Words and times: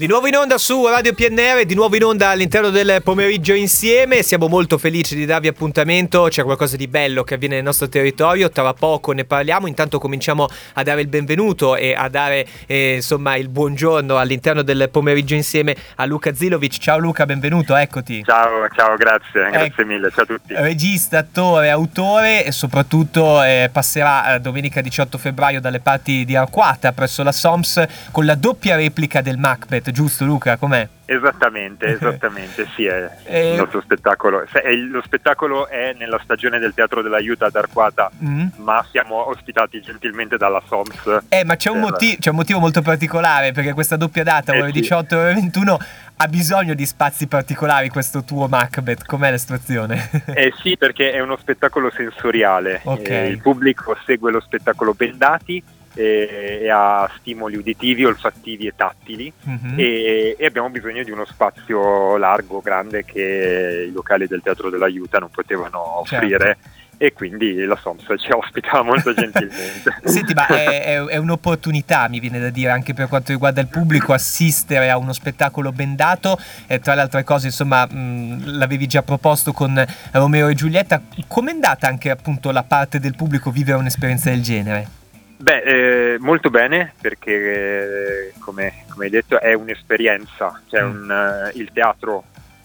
Di 0.00 0.06
nuovo 0.06 0.28
in 0.28 0.34
onda 0.34 0.56
su 0.56 0.86
Radio 0.86 1.12
PNR, 1.12 1.66
di 1.66 1.74
nuovo 1.74 1.94
in 1.94 2.04
onda 2.04 2.30
all'interno 2.30 2.70
del 2.70 3.02
pomeriggio 3.04 3.52
insieme. 3.52 4.22
Siamo 4.22 4.48
molto 4.48 4.78
felici 4.78 5.14
di 5.14 5.26
darvi 5.26 5.48
appuntamento. 5.48 6.22
C'è 6.30 6.42
qualcosa 6.42 6.78
di 6.78 6.88
bello 6.88 7.22
che 7.22 7.34
avviene 7.34 7.56
nel 7.56 7.64
nostro 7.64 7.86
territorio. 7.86 8.48
Tra 8.48 8.72
poco 8.72 9.12
ne 9.12 9.26
parliamo. 9.26 9.66
Intanto 9.66 9.98
cominciamo 9.98 10.48
a 10.72 10.82
dare 10.82 11.02
il 11.02 11.08
benvenuto 11.08 11.76
e 11.76 11.92
a 11.92 12.08
dare 12.08 12.46
eh, 12.64 12.94
insomma 12.94 13.36
il 13.36 13.50
buongiorno 13.50 14.16
all'interno 14.16 14.62
del 14.62 14.88
pomeriggio 14.90 15.34
insieme 15.34 15.76
a 15.96 16.06
Luca 16.06 16.32
Zilovic. 16.32 16.78
Ciao 16.78 16.96
Luca, 16.96 17.26
benvenuto, 17.26 17.76
eccoti. 17.76 18.24
Ciao, 18.24 18.68
ciao, 18.74 18.96
grazie, 18.96 19.50
grazie 19.50 19.66
ecco, 19.66 19.84
mille. 19.84 20.10
Ciao 20.10 20.22
a 20.22 20.26
tutti. 20.26 20.54
Regista, 20.54 21.18
attore, 21.18 21.68
autore 21.68 22.46
e 22.46 22.52
soprattutto 22.52 23.42
eh, 23.42 23.68
passerà 23.70 24.36
eh, 24.36 24.40
domenica 24.40 24.80
18 24.80 25.18
febbraio 25.18 25.60
dalle 25.60 25.80
parti 25.80 26.24
di 26.24 26.36
Arquata 26.36 26.92
presso 26.92 27.22
la 27.22 27.32
SOMS 27.32 27.86
con 28.10 28.24
la 28.24 28.34
doppia 28.34 28.76
replica 28.76 29.20
del 29.20 29.36
Macbeth 29.36 29.88
giusto 29.92 30.24
Luca? 30.24 30.56
Com'è? 30.56 30.88
Esattamente, 31.04 31.86
esattamente, 31.94 32.66
sì, 32.74 32.86
è 32.86 33.10
e... 33.24 33.52
il 33.52 33.56
nostro 33.58 33.80
spettacolo. 33.80 34.44
Lo 34.90 35.02
spettacolo 35.02 35.66
è 35.68 35.94
nella 35.98 36.20
stagione 36.22 36.58
del 36.58 36.72
Teatro 36.74 37.02
dell'Aiuto 37.02 37.44
ad 37.44 37.56
Arquata, 37.56 38.10
mm. 38.22 38.48
ma 38.56 38.84
siamo 38.90 39.28
ospitati 39.28 39.80
gentilmente 39.80 40.36
dalla 40.36 40.62
SOMS. 40.66 41.24
Eh, 41.28 41.44
ma 41.44 41.56
c'è 41.56 41.70
un, 41.70 41.80
motivo, 41.80 42.16
c'è 42.18 42.30
un 42.30 42.36
motivo 42.36 42.58
molto 42.58 42.82
particolare, 42.82 43.52
perché 43.52 43.72
questa 43.72 43.96
doppia 43.96 44.22
data, 44.22 44.52
ore 44.52 44.68
eh, 44.68 44.72
18 44.72 45.14
e 45.14 45.18
ore 45.18 45.34
21, 45.34 45.78
ha 46.16 46.28
bisogno 46.28 46.74
di 46.74 46.86
spazi 46.86 47.26
particolari 47.26 47.88
questo 47.88 48.22
tuo 48.24 48.46
Macbeth, 48.46 49.04
com'è 49.04 49.30
la 49.30 49.38
situazione? 49.38 50.08
Eh 50.40 50.52
sì, 50.62 50.76
perché 50.76 51.12
è 51.12 51.20
uno 51.20 51.36
spettacolo 51.36 51.90
sensoriale, 51.90 52.80
okay. 52.84 53.26
eh, 53.26 53.28
il 53.28 53.40
pubblico 53.40 53.96
segue 54.04 54.30
lo 54.30 54.40
spettacolo 54.40 54.94
bendati 54.94 55.62
e, 55.94 56.60
e 56.62 56.70
ha 56.70 57.10
stimoli 57.18 57.56
uditivi, 57.56 58.04
olfattivi 58.04 58.66
e 58.66 58.74
tattili 58.76 59.32
mm-hmm. 59.48 59.78
e, 59.78 60.36
e, 60.38 60.46
abbiamo 60.46 60.70
bisogno 60.70 61.02
di 61.02 61.10
uno 61.10 61.24
spazio 61.24 62.16
largo, 62.16 62.60
grande 62.60 63.04
che 63.04 63.86
i 63.88 63.92
locali 63.92 64.26
del 64.26 64.42
Teatro 64.42 64.70
dell'Aiuta 64.70 65.18
non 65.18 65.30
potevano 65.30 66.00
offrire. 66.00 66.38
Certo 66.38 66.78
e 67.02 67.14
quindi 67.14 67.64
la 67.64 67.78
SOMS 67.80 68.04
ci 68.18 68.30
ospita 68.30 68.82
molto 68.82 69.14
gentilmente. 69.16 70.00
Senti, 70.04 70.34
ma 70.34 70.46
è, 70.48 70.82
è, 70.82 71.02
è, 71.02 71.16
un'opportunità, 71.16 72.06
mi 72.10 72.20
viene 72.20 72.38
da 72.38 72.50
dire, 72.50 72.72
anche 72.72 72.92
per 72.92 73.08
quanto 73.08 73.32
riguarda 73.32 73.62
il 73.62 73.68
pubblico, 73.68 74.12
assistere 74.12 74.90
a 74.90 74.98
uno 74.98 75.14
spettacolo 75.14 75.72
bendato. 75.72 76.38
E 76.66 76.78
tra 76.78 76.94
le 76.94 77.00
altre 77.00 77.24
cose, 77.24 77.46
insomma, 77.46 77.86
mh, 77.86 78.58
l'avevi 78.58 78.86
già 78.86 79.02
proposto 79.02 79.54
con 79.54 79.82
Romeo 80.10 80.48
e 80.48 80.54
Giulietta. 80.54 81.00
Com'è 81.26 81.52
andata 81.52 81.86
anche 81.86 82.10
appunto 82.10 82.50
la 82.50 82.64
parte 82.64 83.00
del 83.00 83.16
pubblico 83.16 83.50
vivere 83.50 83.78
un'esperienza 83.78 84.28
del 84.28 84.42
genere? 84.42 84.99
Beh, 85.40 85.62
eh, 85.62 86.18
molto 86.18 86.50
bene 86.50 86.92
perché 87.00 88.26
eh, 88.28 88.32
come, 88.40 88.84
come, 88.90 89.06
hai 89.06 89.10
detto 89.10 89.40
è 89.40 89.54
un'esperienza, 89.54 90.60
cioè 90.68 90.82
mm. 90.82 90.90
un, 90.90 91.50
uh, 91.54 91.58
il 91.58 91.70
teatro 91.72 92.24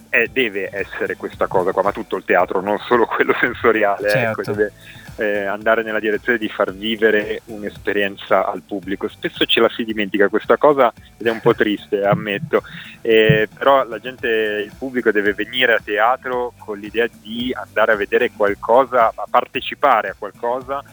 è, 0.10 0.28
deve 0.28 0.70
essere 0.74 1.16
questa 1.16 1.48
cosa 1.48 1.72
qua, 1.72 1.84
ma 1.84 1.94
tutto 1.94 2.18
il 2.18 2.26
teatro, 2.26 2.60
non 2.60 2.78
solo 2.80 3.06
quello 3.06 3.34
sensoriale, 3.40 4.08
ecco, 4.10 4.18
certo. 4.18 4.42
ecco, 4.42 4.52
deve 4.52 4.72
eh, 5.16 5.46
andare 5.46 5.84
nella 5.84 6.02
direzione 6.02 6.38
di 6.38 6.50
far 6.50 6.74
vivere 6.74 7.44
un'esperienza 7.46 8.46
al 8.46 8.62
pubblico. 8.68 9.08
Spesso 9.08 9.46
ce 9.46 9.62
la 9.62 9.70
si 9.70 9.86
dimentica 9.86 10.28
questa 10.28 10.58
cosa 10.58 10.92
ed 11.18 11.28
è 11.28 11.32
un 11.32 11.40
po' 11.40 11.56
triste, 11.56 12.04
ammetto, 12.04 12.62
eh, 13.00 13.48
però 13.58 13.88
la 13.88 14.00
gente, 14.00 14.28
il 14.28 14.74
pubblico 14.78 15.12
deve 15.12 15.34
venire 15.34 15.76
a 15.76 15.82
teatro 15.82 16.52
con 16.58 16.78
l'idea 16.78 17.08
di 17.22 17.56
andare 17.56 17.94
a 17.94 17.96
vedere 17.96 18.32
qualcosa, 18.36 19.14
a 19.16 19.28
partecipare 19.30 20.10
a 20.10 20.16
qualcosa 20.18 20.84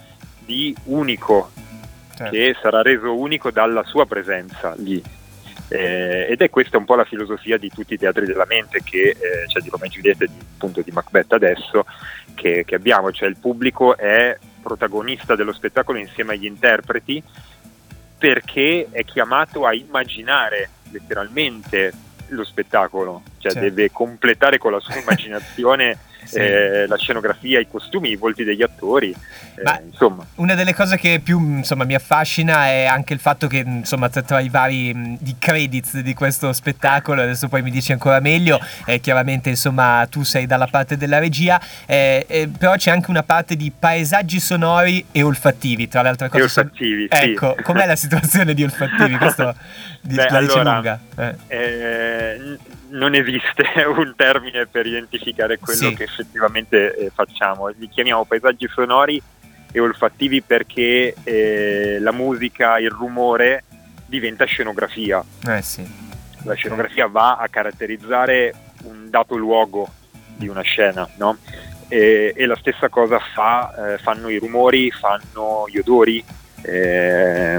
di 0.45 0.73
unico 0.85 1.51
certo. 2.15 2.31
che 2.31 2.55
sarà 2.61 2.81
reso 2.81 3.15
unico 3.17 3.51
dalla 3.51 3.83
sua 3.83 4.05
presenza 4.05 4.73
lì. 4.77 5.01
Eh, 5.69 6.27
ed 6.29 6.41
è 6.41 6.49
questa 6.49 6.77
un 6.77 6.85
po' 6.85 6.95
la 6.95 7.05
filosofia 7.05 7.57
di 7.57 7.69
tutti 7.69 7.93
i 7.93 7.97
teatri 7.97 8.25
della 8.25 8.45
mente, 8.47 8.81
che, 8.83 9.09
eh, 9.09 9.47
cioè 9.47 9.61
di 9.61 9.69
Romeo 9.69 9.87
e 9.87 9.91
Giulietta 9.91 10.23
e 10.23 10.27
di, 10.27 10.37
appunto 10.55 10.81
di 10.81 10.91
Macbeth 10.91 11.33
adesso, 11.33 11.85
che, 12.35 12.63
che 12.65 12.75
abbiamo, 12.75 13.11
cioè 13.11 13.29
il 13.29 13.37
pubblico 13.37 13.97
è 13.97 14.37
protagonista 14.61 15.35
dello 15.35 15.53
spettacolo 15.53 15.97
insieme 15.97 16.33
agli 16.33 16.45
interpreti 16.45 17.21
perché 18.17 18.87
è 18.89 19.03
chiamato 19.03 19.65
a 19.65 19.73
immaginare 19.73 20.69
letteralmente 20.91 21.91
lo 22.29 22.43
spettacolo, 22.45 23.21
cioè 23.39 23.51
certo. 23.51 23.67
deve 23.67 23.91
completare 23.91 24.57
con 24.57 24.71
la 24.71 24.79
sua 24.79 24.95
immaginazione 24.99 25.97
sì. 26.25 26.37
eh, 26.37 26.87
la 26.87 26.97
scenografia, 26.97 27.59
i 27.59 27.67
costumi, 27.69 28.09
i 28.09 28.15
volti 28.15 28.43
degli 28.43 28.61
attori. 28.61 29.13
Eh, 29.55 29.81
insomma. 29.85 30.25
Una 30.35 30.55
delle 30.55 30.73
cose 30.73 30.97
che 30.97 31.21
più 31.23 31.39
insomma, 31.39 31.83
mi 31.83 31.93
affascina 31.93 32.67
è 32.67 32.85
anche 32.85 33.13
il 33.13 33.19
fatto 33.19 33.47
che 33.47 33.57
insomma, 33.57 34.09
tra, 34.09 34.39
i 34.39 34.49
vari 34.49 35.17
di 35.19 35.35
credits 35.37 35.99
di 35.99 36.13
questo 36.13 36.51
spettacolo, 36.53 37.21
adesso 37.21 37.47
poi 37.47 37.61
mi 37.61 37.71
dici 37.71 37.91
ancora 37.91 38.19
meglio, 38.19 38.59
eh, 38.85 38.99
chiaramente 38.99 39.49
insomma, 39.49 40.07
tu 40.09 40.23
sei 40.23 40.45
dalla 40.45 40.67
parte 40.67 40.97
della 40.97 41.19
regia, 41.19 41.61
eh, 41.85 42.25
eh, 42.27 42.49
però 42.57 42.75
c'è 42.75 42.91
anche 42.91 43.09
una 43.09 43.23
parte 43.23 43.55
di 43.55 43.71
paesaggi 43.77 44.39
sonori 44.39 45.05
e 45.11 45.21
olfattivi, 45.21 45.87
tra 45.87 46.01
le 46.01 46.09
altre 46.09 46.29
cose. 46.29 46.41
E 46.41 46.45
olfattivi, 46.45 47.07
son... 47.09 47.21
Ecco, 47.21 47.55
com'è 47.61 47.85
la 47.85 47.95
situazione 47.95 48.53
di 48.53 48.63
olfattivi? 48.63 49.17
Questo 49.17 49.55
Beh, 50.03 50.25
allora, 50.27 50.73
lunga. 50.73 50.99
Non 52.93 53.13
esiste 53.15 53.65
un 53.85 54.13
termine 54.15 54.65
per 54.65 54.85
identificare 54.85 55.59
quello 55.59 55.89
sì. 55.89 55.95
che 55.95 56.03
effettivamente 56.03 56.95
eh, 56.95 57.11
facciamo. 57.13 57.67
Li 57.67 57.89
chiamiamo 57.89 58.25
paesaggi 58.25 58.67
sonori 58.67 59.21
e 59.71 59.79
olfattivi 59.79 60.41
perché 60.41 61.15
eh, 61.23 61.97
la 61.99 62.11
musica, 62.11 62.79
il 62.79 62.91
rumore 62.91 63.63
diventa 64.05 64.45
scenografia. 64.45 65.23
Eh 65.47 65.61
sì. 65.61 65.85
La 66.43 66.53
scenografia 66.53 67.07
va 67.07 67.37
a 67.37 67.47
caratterizzare 67.47 68.53
un 68.83 69.09
dato 69.09 69.35
luogo 69.35 69.89
di 70.35 70.47
una 70.47 70.61
scena, 70.61 71.07
no? 71.17 71.37
e, 71.87 72.33
e, 72.35 72.45
la 72.45 72.55
stessa 72.55 72.89
cosa 72.89 73.19
fa, 73.19 73.93
eh, 73.93 73.97
fanno 73.99 74.29
i 74.29 74.37
rumori, 74.37 74.89
fanno 74.91 75.65
gli 75.69 75.77
odori. 75.77 76.23
Eh, 76.61 77.55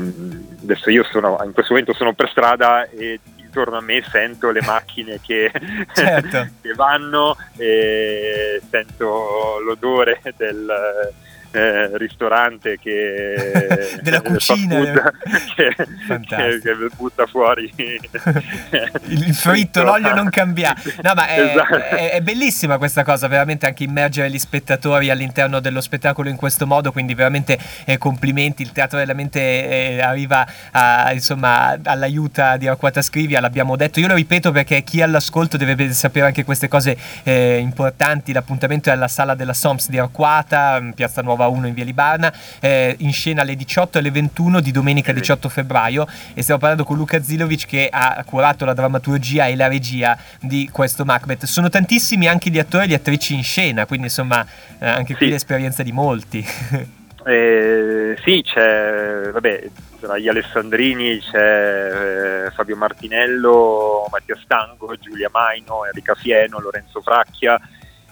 adesso 0.62 0.90
io 0.90 1.04
sono, 1.04 1.38
in 1.44 1.52
questo 1.52 1.72
momento 1.72 1.94
sono 1.94 2.14
per 2.14 2.28
strada 2.30 2.88
e 2.88 3.20
intorno 3.54 3.76
a 3.76 3.80
me 3.80 4.02
sento 4.02 4.50
le 4.50 4.62
macchine 4.62 5.20
che, 5.20 5.50
certo. 5.94 6.48
che 6.60 6.72
vanno 6.74 7.36
e 7.56 8.60
sento 8.68 9.60
l'odore 9.60 10.20
del, 10.36 11.12
eh, 11.54 11.96
ristorante 11.98 12.78
che 12.80 13.98
della 14.02 14.20
cucina 14.20 14.82
che, 15.54 15.74
che, 15.76 16.60
che, 16.60 16.74
butta 16.96 17.26
fuori 17.26 17.72
il 19.06 19.34
fritto, 19.34 19.82
l'olio 19.82 20.14
non 20.14 20.30
cambia. 20.30 20.74
No, 21.02 21.12
ma 21.14 21.28
è, 21.28 21.40
esatto. 21.40 21.74
è, 21.76 22.10
è, 22.12 22.20
bellissima 22.20 22.76
questa 22.78 23.04
cosa, 23.04 23.28
veramente 23.28 23.66
anche 23.66 23.84
immergere 23.84 24.30
gli 24.30 24.38
spettatori 24.38 25.10
all'interno 25.10 25.60
dello 25.60 25.80
spettacolo 25.80 26.28
in 26.28 26.36
questo 26.36 26.66
modo, 26.66 26.90
quindi 26.90 27.14
veramente 27.14 27.56
eh, 27.84 27.98
complimenti. 27.98 28.62
Il 28.62 28.72
Teatro 28.72 28.98
della 28.98 29.14
Mente 29.14 29.40
eh, 29.40 30.00
arriva 30.02 30.46
a, 30.72 31.12
insomma, 31.12 31.78
all'aiuto 31.84 32.42
di 32.58 32.66
Arquata 32.66 33.00
Scrivia, 33.00 33.38
l'abbiamo 33.38 33.76
detto. 33.76 34.00
Io 34.00 34.08
lo 34.08 34.14
ripeto 34.14 34.50
perché 34.50 34.82
chi 34.82 35.02
all'ascolto 35.02 35.56
deve 35.56 35.92
sapere 35.92 36.26
anche 36.26 36.44
queste 36.44 36.66
cose 36.66 36.96
eh, 37.22 37.58
importanti. 37.58 38.32
L'appuntamento 38.32 38.88
è 38.88 38.92
alla 38.92 39.08
sala 39.08 39.36
della 39.36 39.54
SOMS 39.54 39.88
di 39.88 39.98
Arquata, 39.98 40.82
Piazza 40.94 41.22
Nuova 41.22 41.43
Nuova 41.44 41.48
1 41.48 41.66
in 41.68 41.74
via 41.74 41.84
Libarna, 41.84 42.32
eh, 42.60 42.96
in 42.98 43.12
scena 43.12 43.42
alle 43.42 43.54
18 43.54 43.98
e 43.98 44.00
alle 44.00 44.10
21 44.10 44.60
di 44.60 44.70
domenica 44.70 45.12
18 45.12 45.48
febbraio 45.48 46.06
e 46.34 46.42
stiamo 46.42 46.60
parlando 46.60 46.84
con 46.84 46.96
Luca 46.96 47.22
Zilovic 47.22 47.66
che 47.66 47.88
ha 47.90 48.22
curato 48.26 48.64
la 48.64 48.74
drammaturgia 48.74 49.46
e 49.46 49.56
la 49.56 49.68
regia 49.68 50.16
di 50.40 50.68
questo 50.72 51.04
Macbeth. 51.04 51.44
Sono 51.44 51.68
tantissimi 51.68 52.26
anche 52.26 52.50
gli 52.50 52.58
attori 52.58 52.84
e 52.84 52.88
le 52.88 52.94
attrici 52.94 53.34
in 53.34 53.42
scena, 53.42 53.86
quindi 53.86 54.06
insomma 54.06 54.44
eh, 54.78 54.86
anche 54.86 55.14
qui 55.14 55.28
l'esperienza 55.28 55.82
di 55.82 55.92
molti. 55.92 56.44
Eh, 57.26 58.18
sì, 58.22 58.42
c'è 58.44 59.30
vabbè, 59.32 59.70
tra 59.98 60.18
gli 60.18 60.28
Alessandrini 60.28 61.18
c'è 61.20 62.44
eh, 62.44 62.50
Fabio 62.50 62.76
Martinello, 62.76 64.06
Mattia 64.10 64.38
Stango, 64.44 64.94
Giulia 65.00 65.30
Maino, 65.32 65.86
Enrica 65.86 66.14
Fieno, 66.14 66.60
Lorenzo 66.60 67.00
Fracchia, 67.00 67.58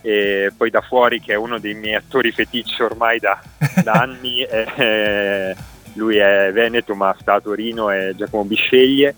e 0.02 0.52
poi 0.56 0.68
da 0.70 0.80
fuori 0.80 1.20
che 1.20 1.32
è 1.32 1.36
uno 1.36 1.58
dei 1.58 1.74
miei 1.74 1.94
attori 1.94 2.32
feticci 2.32 2.82
ormai 2.82 3.20
da, 3.20 3.40
da 3.82 3.92
anni, 3.92 4.42
eh, 4.42 5.56
lui 5.94 6.16
è 6.16 6.50
Veneto 6.52 6.94
ma 6.94 7.14
sta 7.18 7.34
a 7.34 7.40
Torino, 7.40 7.88
è 7.88 8.12
Giacomo 8.14 8.44
Bisceglie. 8.44 9.14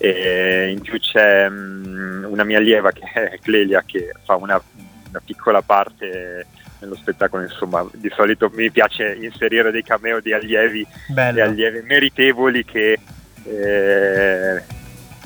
E 0.00 0.70
in 0.70 0.80
più 0.80 0.96
c'è 1.00 1.48
um, 1.48 2.24
una 2.28 2.44
mia 2.44 2.58
allieva 2.58 2.92
che 2.92 3.02
è 3.12 3.38
Clelia 3.42 3.82
che 3.84 4.12
fa 4.24 4.36
una, 4.36 4.62
una 5.08 5.22
piccola 5.24 5.60
parte 5.60 6.46
nello 6.78 6.94
spettacolo, 6.94 7.42
insomma, 7.42 7.84
di 7.92 8.08
solito 8.14 8.48
mi 8.54 8.70
piace 8.70 9.16
inserire 9.20 9.72
dei 9.72 9.82
cameo 9.82 10.20
di 10.20 10.32
allievi, 10.32 10.86
di 11.08 11.40
allievi 11.40 11.82
meritevoli 11.82 12.64
che 12.64 12.96
eh, 13.42 14.62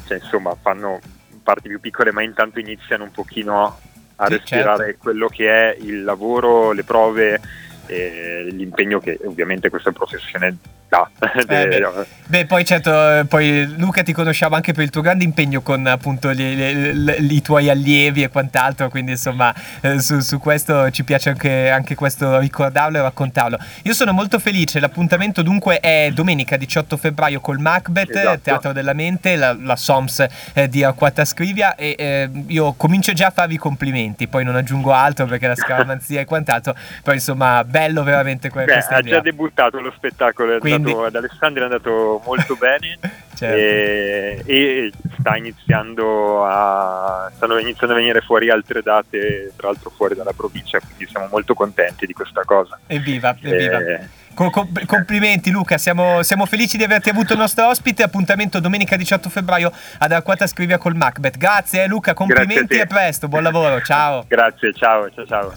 cioè, 0.06 0.16
insomma 0.16 0.56
fanno 0.58 0.98
parti 1.42 1.68
più 1.68 1.80
piccole 1.80 2.12
ma 2.12 2.22
intanto 2.22 2.58
iniziano 2.58 3.04
un 3.04 3.10
pochino 3.10 3.78
a 4.22 4.26
sì, 4.26 4.32
respirare 4.34 4.84
certo. 4.84 5.02
quello 5.02 5.26
che 5.26 5.48
è 5.48 5.76
il 5.80 6.04
lavoro, 6.04 6.72
le 6.72 6.84
prove 6.84 7.40
e 7.86 8.46
l'impegno 8.50 9.00
che 9.00 9.18
ovviamente 9.24 9.68
questa 9.68 9.90
professione 9.90 10.56
città. 10.92 11.10
Eh, 11.32 11.44
beh. 11.46 12.06
beh. 12.26 12.46
poi 12.46 12.64
certo, 12.64 13.24
poi 13.26 13.74
Luca 13.78 14.02
ti 14.02 14.12
conosciamo 14.12 14.54
anche 14.54 14.72
per 14.72 14.84
il 14.84 14.90
tuo 14.90 15.00
grande 15.00 15.24
impegno 15.24 15.62
con 15.62 15.86
appunto 15.86 16.30
i 16.30 17.40
tuoi 17.42 17.70
allievi 17.70 18.22
e 18.22 18.28
quant'altro, 18.28 18.88
quindi 18.90 19.12
insomma 19.12 19.54
eh, 19.80 19.98
su, 20.00 20.20
su, 20.20 20.38
questo 20.38 20.90
ci 20.90 21.04
piace 21.04 21.30
anche, 21.30 21.70
anche, 21.70 21.94
questo 21.94 22.38
ricordarlo 22.38 22.98
e 22.98 23.02
raccontarlo. 23.02 23.58
Io 23.84 23.94
sono 23.94 24.12
molto 24.12 24.38
felice, 24.38 24.78
l'appuntamento 24.78 25.42
dunque 25.42 25.80
è 25.80 26.10
domenica 26.12 26.56
18 26.56 26.96
febbraio 26.96 27.40
col 27.40 27.58
Macbeth, 27.58 28.14
esatto. 28.14 28.40
Teatro 28.42 28.72
della 28.72 28.92
Mente, 28.92 29.36
la, 29.36 29.56
la 29.58 29.76
SOMS 29.76 30.26
eh, 30.52 30.68
di 30.68 30.84
Arquata 30.84 31.24
Scrivia 31.24 31.74
e 31.74 31.94
eh, 31.98 32.30
io 32.48 32.74
comincio 32.74 33.12
già 33.12 33.28
a 33.28 33.30
farvi 33.30 33.56
complimenti, 33.56 34.28
poi 34.28 34.44
non 34.44 34.56
aggiungo 34.56 34.92
altro 34.92 35.26
perché 35.26 35.46
la 35.46 35.56
scaramanzia 35.56 36.20
e 36.20 36.24
quant'altro, 36.24 36.74
però 37.02 37.14
insomma 37.14 37.64
bello 37.64 38.02
veramente 38.02 38.50
que- 38.50 38.64
Beh, 38.64 38.78
ha 38.78 39.00
già 39.00 39.20
debuttato 39.20 39.80
lo 39.80 39.92
spettacolo, 39.96 40.58
Quindi... 40.58 40.81
andato, 40.88 41.04
ad 41.04 41.14
Alessandria 41.16 41.62
è 41.62 41.66
andato 41.66 42.22
molto 42.24 42.56
bene 42.56 42.98
certo. 43.34 43.56
e, 43.56 44.42
e, 44.44 44.92
sta 45.18 45.36
iniziando 45.36 46.44
a, 46.44 47.30
stanno 47.34 47.58
iniziando 47.58 47.94
a 47.94 47.98
venire 47.98 48.20
fuori 48.20 48.50
altre 48.50 48.82
date, 48.82 49.52
tra 49.56 49.68
l'altro 49.68 49.90
fuori 49.90 50.14
dalla 50.14 50.32
provincia, 50.32 50.78
quindi 50.80 51.06
siamo 51.06 51.28
molto 51.30 51.54
contenti 51.54 52.06
di 52.06 52.12
questa 52.12 52.42
cosa. 52.44 52.78
Evviva, 52.86 53.36
evviva. 53.40 53.78
E, 53.78 54.08
complimenti 54.34 55.50
Luca, 55.50 55.78
siamo, 55.78 56.22
siamo, 56.22 56.46
felici 56.46 56.76
di 56.76 56.84
averti 56.84 57.10
avuto 57.10 57.34
il 57.34 57.38
nostro 57.38 57.68
ospite. 57.68 58.02
Appuntamento 58.02 58.60
domenica 58.60 58.96
18 58.96 59.28
febbraio 59.28 59.72
ad 59.98 60.12
Arquata 60.12 60.46
Scrivia 60.46 60.78
col 60.78 60.94
Macbeth. 60.94 61.36
Grazie 61.36 61.84
eh, 61.84 61.86
Luca, 61.86 62.14
complimenti 62.14 62.76
e 62.76 62.80
a 62.80 62.86
presto, 62.86 63.28
buon 63.28 63.42
lavoro, 63.42 63.80
ciao. 63.82 64.24
Grazie, 64.26 64.72
ciao, 64.72 65.10
ciao, 65.10 65.26
ciao. 65.26 65.50